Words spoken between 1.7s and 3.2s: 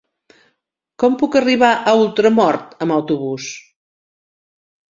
a Ultramort amb